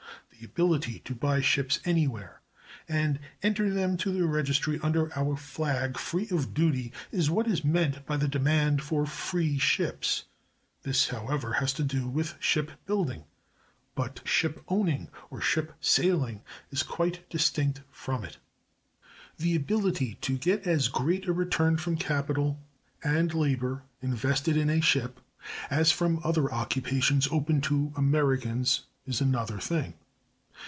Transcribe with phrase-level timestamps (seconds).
[0.43, 2.41] The ability to buy ships anywhere,
[2.89, 8.03] and enter them to registry under our flag free of duty, is what is meant
[8.07, 10.23] by the demand for "free ships."
[10.81, 13.25] This, however, has to do with ship building.
[13.93, 16.41] But ship owning or ship sailing,
[16.71, 18.37] is quite distinct from it.
[19.37, 22.59] The ability to get as great a return from capital
[23.03, 25.19] and labor invested in a ship
[25.69, 29.93] as from other occupations open to Americans is another thing.